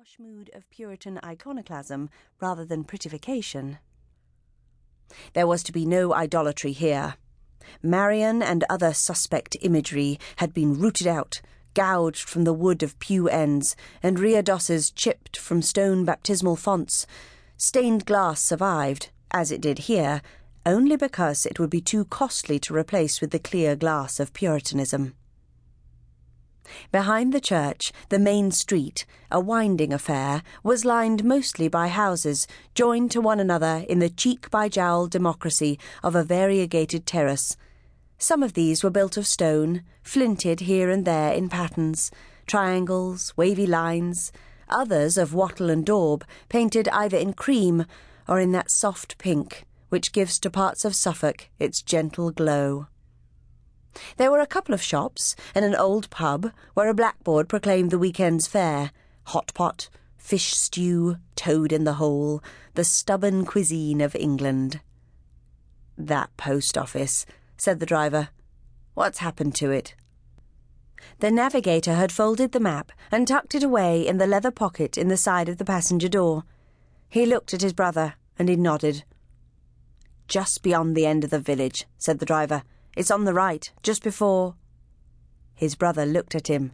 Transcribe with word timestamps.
harsh 0.00 0.18
mood 0.18 0.50
of 0.54 0.70
Puritan 0.70 1.20
iconoclasm 1.22 2.08
rather 2.40 2.64
than 2.64 2.84
prettification. 2.84 3.76
There 5.34 5.46
was 5.46 5.62
to 5.64 5.72
be 5.72 5.84
no 5.84 6.14
idolatry 6.14 6.72
here. 6.72 7.16
Marian 7.82 8.42
and 8.42 8.64
other 8.70 8.94
suspect 8.94 9.58
imagery 9.60 10.18
had 10.36 10.54
been 10.54 10.80
rooted 10.80 11.06
out, 11.06 11.42
gouged 11.74 12.26
from 12.30 12.44
the 12.44 12.54
wood 12.54 12.82
of 12.82 12.98
pew 12.98 13.28
ends, 13.28 13.76
and 14.02 14.16
reredos 14.16 14.90
chipped 14.94 15.36
from 15.36 15.60
stone 15.60 16.06
baptismal 16.06 16.56
fonts. 16.56 17.06
Stained 17.58 18.06
glass 18.06 18.40
survived, 18.40 19.10
as 19.32 19.52
it 19.52 19.60
did 19.60 19.80
here, 19.80 20.22
only 20.64 20.96
because 20.96 21.44
it 21.44 21.60
would 21.60 21.68
be 21.68 21.82
too 21.82 22.06
costly 22.06 22.58
to 22.60 22.74
replace 22.74 23.20
with 23.20 23.32
the 23.32 23.38
clear 23.38 23.76
glass 23.76 24.18
of 24.18 24.32
Puritanism. 24.32 25.12
Behind 26.92 27.32
the 27.32 27.40
church, 27.40 27.92
the 28.08 28.18
main 28.18 28.50
street, 28.50 29.06
a 29.30 29.40
winding 29.40 29.92
affair, 29.92 30.42
was 30.62 30.84
lined 30.84 31.24
mostly 31.24 31.68
by 31.68 31.88
houses 31.88 32.46
joined 32.74 33.10
to 33.12 33.20
one 33.20 33.40
another 33.40 33.84
in 33.88 33.98
the 33.98 34.08
cheek 34.08 34.50
by 34.50 34.68
jowl 34.68 35.06
democracy 35.06 35.78
of 36.02 36.14
a 36.14 36.24
variegated 36.24 37.06
terrace. 37.06 37.56
Some 38.18 38.42
of 38.42 38.54
these 38.54 38.84
were 38.84 38.90
built 38.90 39.16
of 39.16 39.26
stone, 39.26 39.82
flinted 40.02 40.60
here 40.60 40.90
and 40.90 41.04
there 41.04 41.32
in 41.32 41.48
patterns, 41.48 42.10
triangles, 42.46 43.32
wavy 43.36 43.66
lines, 43.66 44.32
others 44.68 45.16
of 45.16 45.34
wattle 45.34 45.70
and 45.70 45.84
daub, 45.84 46.24
painted 46.48 46.88
either 46.88 47.16
in 47.16 47.32
cream 47.32 47.86
or 48.28 48.38
in 48.38 48.52
that 48.52 48.70
soft 48.70 49.18
pink 49.18 49.66
which 49.90 50.12
gives 50.12 50.38
to 50.38 50.48
parts 50.48 50.84
of 50.84 50.94
Suffolk 50.94 51.48
its 51.58 51.82
gentle 51.82 52.30
glow. 52.30 52.86
There 54.16 54.30
were 54.30 54.40
a 54.40 54.46
couple 54.46 54.74
of 54.74 54.82
shops 54.82 55.36
and 55.54 55.64
an 55.64 55.74
old 55.74 56.10
pub 56.10 56.52
where 56.74 56.88
a 56.88 56.94
blackboard 56.94 57.48
proclaimed 57.48 57.90
the 57.90 57.98
weekend's 57.98 58.46
fare 58.46 58.90
hot 59.30 59.52
pot, 59.54 59.88
fish 60.16 60.54
stew, 60.56 61.16
toad 61.36 61.72
in 61.72 61.84
the 61.84 61.94
hole, 61.94 62.42
the 62.74 62.84
stubborn 62.84 63.44
cuisine 63.44 64.00
of 64.00 64.16
England. 64.16 64.80
That 65.96 66.36
post 66.36 66.76
office, 66.76 67.26
said 67.56 67.78
the 67.78 67.86
driver. 67.86 68.30
What's 68.94 69.18
happened 69.18 69.54
to 69.56 69.70
it? 69.70 69.94
The 71.20 71.30
navigator 71.30 71.94
had 71.94 72.10
folded 72.10 72.52
the 72.52 72.60
map 72.60 72.90
and 73.12 73.26
tucked 73.26 73.54
it 73.54 73.62
away 73.62 74.06
in 74.06 74.18
the 74.18 74.26
leather 74.26 74.50
pocket 74.50 74.98
in 74.98 75.08
the 75.08 75.16
side 75.16 75.48
of 75.48 75.58
the 75.58 75.64
passenger 75.64 76.08
door. 76.08 76.44
He 77.08 77.24
looked 77.24 77.54
at 77.54 77.62
his 77.62 77.72
brother 77.72 78.14
and 78.38 78.48
he 78.48 78.56
nodded. 78.56 79.04
Just 80.26 80.62
beyond 80.62 80.96
the 80.96 81.06
end 81.06 81.22
of 81.22 81.30
the 81.30 81.38
village, 81.38 81.86
said 81.98 82.18
the 82.18 82.26
driver. 82.26 82.62
It's 82.96 83.10
on 83.10 83.24
the 83.24 83.34
right, 83.34 83.70
just 83.82 84.02
before. 84.02 84.56
His 85.54 85.74
brother 85.74 86.04
looked 86.04 86.34
at 86.34 86.48
him. 86.48 86.72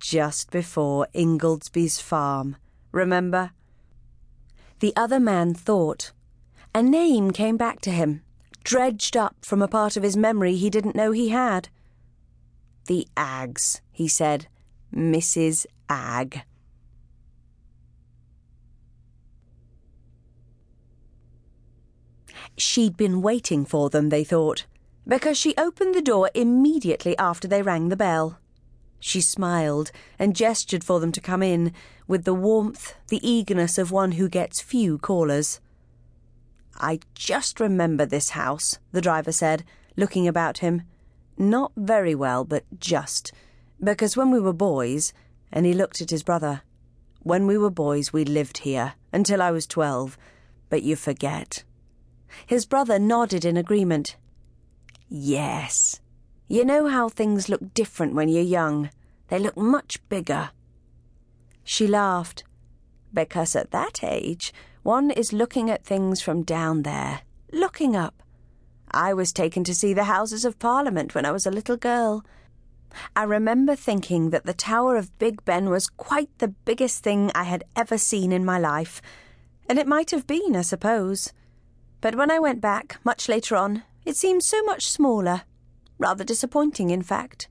Just 0.00 0.50
before 0.50 1.06
Ingoldsby's 1.14 2.00
farm, 2.00 2.56
remember? 2.90 3.52
The 4.80 4.92
other 4.96 5.20
man 5.20 5.54
thought. 5.54 6.12
A 6.74 6.82
name 6.82 7.30
came 7.30 7.56
back 7.56 7.80
to 7.82 7.90
him, 7.90 8.22
dredged 8.64 9.16
up 9.16 9.36
from 9.44 9.60
a 9.60 9.68
part 9.68 9.96
of 9.96 10.02
his 10.02 10.16
memory 10.16 10.56
he 10.56 10.70
didn't 10.70 10.96
know 10.96 11.12
he 11.12 11.28
had. 11.28 11.68
The 12.86 13.06
Aggs, 13.16 13.82
he 13.92 14.08
said. 14.08 14.46
Mrs. 14.94 15.66
Agg. 15.88 16.42
She'd 22.56 22.96
been 22.96 23.22
waiting 23.22 23.64
for 23.64 23.90
them, 23.90 24.08
they 24.08 24.24
thought 24.24 24.64
because 25.06 25.36
she 25.36 25.54
opened 25.56 25.94
the 25.94 26.02
door 26.02 26.30
immediately 26.34 27.16
after 27.18 27.48
they 27.48 27.62
rang 27.62 27.88
the 27.88 27.96
bell. 27.96 28.38
She 28.98 29.20
smiled 29.20 29.90
and 30.18 30.36
gestured 30.36 30.84
for 30.84 31.00
them 31.00 31.12
to 31.12 31.20
come 31.20 31.42
in, 31.42 31.72
with 32.06 32.24
the 32.24 32.34
warmth, 32.34 32.94
the 33.08 33.26
eagerness 33.26 33.78
of 33.78 33.90
one 33.90 34.12
who 34.12 34.28
gets 34.28 34.60
few 34.60 34.98
callers. 34.98 35.60
I 36.76 37.00
just 37.14 37.60
remember 37.60 38.04
this 38.06 38.30
house, 38.30 38.78
the 38.92 39.00
driver 39.00 39.32
said, 39.32 39.64
looking 39.96 40.28
about 40.28 40.58
him. 40.58 40.82
Not 41.38 41.72
very 41.76 42.14
well, 42.14 42.44
but 42.44 42.64
just. 42.78 43.32
Because 43.82 44.16
when 44.16 44.30
we 44.30 44.40
were 44.40 44.52
boys, 44.52 45.12
and 45.50 45.64
he 45.64 45.72
looked 45.72 46.00
at 46.00 46.10
his 46.10 46.22
brother, 46.22 46.62
when 47.22 47.46
we 47.46 47.56
were 47.56 47.70
boys 47.70 48.12
we 48.12 48.24
lived 48.24 48.58
here, 48.58 48.94
until 49.12 49.40
I 49.42 49.50
was 49.50 49.66
twelve, 49.66 50.18
but 50.68 50.82
you 50.82 50.96
forget. 50.96 51.64
His 52.46 52.66
brother 52.66 52.98
nodded 52.98 53.44
in 53.44 53.56
agreement. 53.56 54.16
Yes. 55.10 56.00
You 56.46 56.64
know 56.64 56.86
how 56.86 57.08
things 57.08 57.48
look 57.48 57.74
different 57.74 58.14
when 58.14 58.28
you're 58.28 58.42
young. 58.42 58.90
They 59.28 59.40
look 59.40 59.56
much 59.56 59.98
bigger. 60.08 60.50
She 61.64 61.88
laughed. 61.88 62.44
Because 63.12 63.56
at 63.56 63.72
that 63.72 64.04
age, 64.04 64.54
one 64.84 65.10
is 65.10 65.32
looking 65.32 65.68
at 65.68 65.84
things 65.84 66.22
from 66.22 66.44
down 66.44 66.82
there, 66.82 67.22
looking 67.52 67.96
up. 67.96 68.22
I 68.92 69.12
was 69.12 69.32
taken 69.32 69.64
to 69.64 69.74
see 69.74 69.92
the 69.92 70.04
Houses 70.04 70.44
of 70.44 70.60
Parliament 70.60 71.14
when 71.14 71.26
I 71.26 71.32
was 71.32 71.44
a 71.44 71.50
little 71.50 71.76
girl. 71.76 72.24
I 73.16 73.24
remember 73.24 73.74
thinking 73.74 74.30
that 74.30 74.46
the 74.46 74.54
Tower 74.54 74.96
of 74.96 75.16
Big 75.18 75.44
Ben 75.44 75.70
was 75.70 75.88
quite 75.88 76.30
the 76.38 76.48
biggest 76.48 77.02
thing 77.02 77.32
I 77.34 77.44
had 77.44 77.64
ever 77.74 77.98
seen 77.98 78.30
in 78.30 78.44
my 78.44 78.58
life, 78.58 79.02
and 79.68 79.76
it 79.78 79.88
might 79.88 80.12
have 80.12 80.26
been, 80.26 80.54
I 80.54 80.62
suppose. 80.62 81.32
But 82.00 82.14
when 82.14 82.30
I 82.30 82.38
went 82.38 82.60
back, 82.60 82.98
much 83.04 83.28
later 83.28 83.56
on, 83.56 83.82
it 84.04 84.16
seemed 84.16 84.42
so 84.42 84.62
much 84.62 84.90
smaller. 84.90 85.42
Rather 85.98 86.24
disappointing, 86.24 86.90
in 86.90 87.02
fact. 87.02 87.48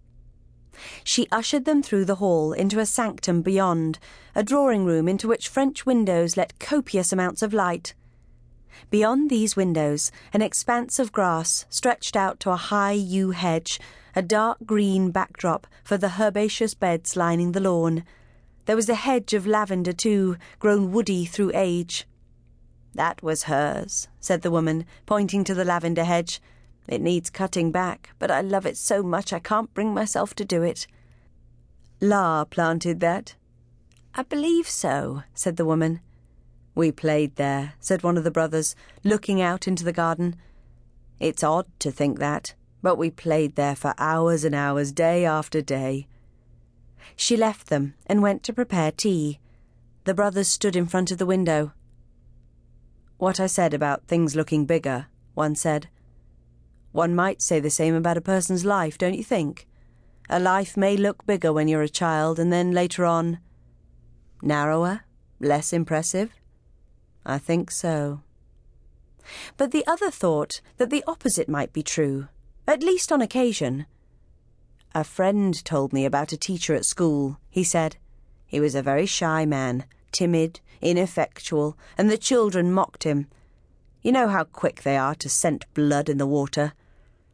She 1.04 1.28
ushered 1.32 1.66
them 1.66 1.84
through 1.84 2.06
the 2.06 2.16
hall 2.16 2.54
into 2.54 2.80
a 2.80 2.86
sanctum 2.86 3.42
beyond, 3.42 4.00
a 4.34 4.44
drawing 4.44 4.86
room 4.86 5.08
into 5.08 5.28
which 5.28 5.50
French 5.50 5.86
windows 5.86 6.38
let 6.38 6.60
copious 6.60 7.12
amounts 7.12 7.42
of 7.42 7.54
light. 7.54 7.94
Beyond 8.90 9.30
these 9.30 9.56
windows, 9.56 10.12
an 10.34 10.42
expanse 10.42 11.00
of 11.00 11.12
grass 11.12 11.66
stretched 11.70 12.16
out 12.16 12.40
to 12.42 12.52
a 12.52 12.56
high 12.56 12.94
yew 12.94 13.32
hedge, 13.32 13.80
a 14.16 14.22
dark 14.22 14.60
green 14.66 15.12
backdrop 15.12 15.68
for 15.84 15.98
the 15.98 16.12
herbaceous 16.20 16.74
beds 16.74 17.16
lining 17.16 17.52
the 17.52 17.60
lawn. 17.60 18.04
There 18.66 18.76
was 18.76 18.90
a 18.90 18.96
hedge 18.96 19.34
of 19.34 19.46
lavender, 19.46 19.94
too, 19.94 20.38
grown 20.60 20.92
woody 20.92 21.26
through 21.26 21.52
age. 21.54 22.08
That 22.96 23.22
was 23.22 23.44
hers, 23.44 24.08
said 24.20 24.42
the 24.42 24.52
woman, 24.52 24.86
pointing 25.06 25.44
to 25.46 25.54
the 25.54 25.66
lavender 25.66 26.04
hedge. 26.04 26.42
It 26.88 27.02
needs 27.02 27.30
cutting 27.30 27.72
back, 27.72 28.10
but 28.18 28.32
I 28.32 28.42
love 28.42 28.66
it 28.66 28.78
so 28.78 29.04
much 29.04 29.32
I 29.32 29.40
can't 29.40 29.74
bring 29.74 29.94
myself 29.94 30.34
to 30.36 30.46
do 30.46 30.64
it. 30.64 30.88
La 32.02 32.46
planted 32.46 33.00
that. 33.00 33.36
I 34.16 34.24
believe 34.24 34.68
so, 34.68 35.24
said 35.34 35.58
the 35.58 35.66
woman. 35.66 36.00
We 36.74 36.92
played 36.92 37.36
there, 37.36 37.74
said 37.80 38.04
one 38.04 38.18
of 38.18 38.24
the 38.24 38.32
brothers, 38.32 38.76
looking 39.04 39.42
out 39.42 39.68
into 39.68 39.84
the 39.84 39.94
garden. 39.94 40.36
It's 41.20 41.44
odd 41.44 41.68
to 41.80 41.92
think 41.92 42.20
that, 42.20 42.56
but 42.82 42.96
we 42.96 43.12
played 43.12 43.56
there 43.56 43.76
for 43.76 43.94
hours 43.98 44.44
and 44.44 44.56
hours, 44.56 44.92
day 44.92 45.26
after 45.26 45.62
day. 45.62 46.08
She 47.16 47.36
left 47.36 47.68
them 47.68 47.96
and 48.06 48.22
went 48.22 48.44
to 48.44 48.54
prepare 48.54 48.92
tea. 48.92 49.40
The 50.06 50.14
brothers 50.14 50.48
stood 50.48 50.76
in 50.76 50.88
front 50.88 51.12
of 51.12 51.18
the 51.18 51.26
window. 51.26 51.74
What 53.20 53.42
I 53.42 53.48
said 53.48 53.74
about 53.74 54.08
things 54.08 54.34
looking 54.34 54.66
bigger, 54.66 55.08
one 55.34 55.54
said. 55.54 55.90
One 56.94 57.14
might 57.14 57.42
say 57.42 57.60
the 57.60 57.70
same 57.70 57.94
about 57.94 58.16
a 58.16 58.22
person's 58.22 58.64
life, 58.64 58.98
don't 58.98 59.14
you 59.14 59.26
think? 59.26 59.68
A 60.30 60.40
life 60.40 60.78
may 60.78 60.96
look 60.96 61.26
bigger 61.26 61.52
when 61.52 61.68
you're 61.68 61.82
a 61.82 61.90
child, 61.90 62.40
and 62.40 62.52
then 62.52 62.72
later 62.72 63.04
on. 63.04 63.40
narrower? 64.42 65.02
Less 65.42 65.74
impressive? 65.74 66.32
I 67.26 67.40
think 67.40 67.72
so. 67.72 68.22
But 69.58 69.72
the 69.72 69.86
other 69.86 70.12
thought 70.12 70.62
that 70.78 70.90
the 70.90 71.04
opposite 71.06 71.50
might 71.50 71.74
be 71.74 71.84
true, 71.84 72.30
at 72.66 72.84
least 72.84 73.12
on 73.12 73.22
occasion. 73.22 73.86
A 74.96 75.04
friend 75.04 75.54
told 75.66 75.92
me 75.92 76.06
about 76.06 76.32
a 76.32 76.38
teacher 76.38 76.74
at 76.74 76.86
school, 76.86 77.38
he 77.50 77.66
said. 77.66 77.98
He 78.46 78.62
was 78.62 78.76
a 78.76 78.82
very 78.82 79.06
shy 79.06 79.46
man 79.46 79.84
timid, 80.12 80.60
ineffectual, 80.82 81.78
and 81.98 82.10
the 82.10 82.18
children 82.18 82.72
mocked 82.72 83.04
him. 83.04 83.28
You 84.02 84.12
know 84.12 84.28
how 84.28 84.46
quick 84.46 84.84
they 84.84 84.98
are 84.98 85.16
to 85.16 85.30
scent 85.30 85.66
blood 85.74 86.10
in 86.10 86.18
the 86.18 86.28
water. 86.28 86.74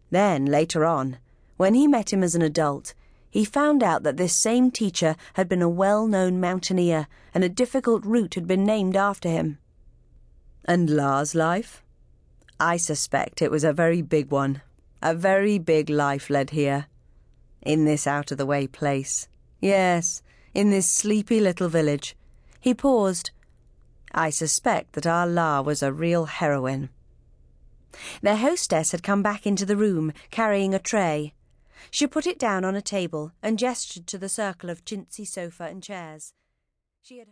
Then, 0.10 0.46
later 0.46 0.86
on, 0.86 1.18
when 1.58 1.74
he 1.74 1.88
met 1.88 2.12
him 2.12 2.24
as 2.24 2.36
an 2.36 2.42
adult, 2.42 2.94
he 3.30 3.46
found 3.46 3.84
out 3.84 4.04
that 4.04 4.18
this 4.18 4.34
same 4.34 4.72
teacher 4.72 5.16
had 5.34 5.50
been 5.50 5.62
a 5.62 5.70
well 5.70 6.08
known 6.08 6.40
mountaineer, 6.40 7.08
and 7.34 7.44
a 7.44 7.50
difficult 7.50 8.06
route 8.06 8.36
had 8.36 8.48
been 8.48 8.66
named 8.66 8.96
after 8.96 9.30
him. 9.30 9.58
And 10.64 10.90
La's 10.90 11.36
life? 11.36 11.84
I 12.60 12.78
suspect 12.78 13.42
it 13.42 13.52
was 13.52 13.64
a 13.64 13.74
very 13.74 14.02
big 14.02 14.32
one. 14.32 14.62
A 15.02 15.14
very 15.14 15.60
big 15.60 15.90
life 15.90 16.30
led 16.30 16.52
here. 16.52 16.88
In 17.62 17.86
this 17.86 18.08
out 18.08 18.32
of 18.32 18.38
the 18.38 18.46
way 18.46 18.68
place. 18.68 19.28
Yes, 19.60 20.24
in 20.54 20.72
this 20.72 20.90
sleepy 20.90 21.40
little 21.40 21.70
village 21.70 22.16
he 22.66 22.74
paused. 22.74 23.30
I 24.12 24.32
suspect 24.32 24.94
that 24.94 25.06
our 25.06 25.28
La 25.28 25.62
was 25.62 25.84
a 25.84 25.94
real 25.94 26.26
heroine. 26.26 26.90
Their 28.24 28.38
hostess 28.38 28.92
had 28.92 29.04
come 29.04 29.22
back 29.22 29.46
into 29.46 29.68
the 29.68 29.78
room, 29.78 30.12
carrying 30.32 30.74
a 30.74 30.80
tray. 30.80 31.36
She 31.92 32.08
put 32.08 32.26
it 32.26 32.40
down 32.40 32.66
on 32.66 32.76
a 32.76 32.82
table 32.82 33.34
and 33.44 33.60
gestured 33.60 34.08
to 34.08 34.18
the 34.18 34.30
circle 34.30 34.72
of 34.72 34.84
chintzy 34.84 35.28
sofa 35.28 35.66
and 35.66 35.84
chairs. 35.84 36.34
She 37.04 37.20
had 37.20 37.24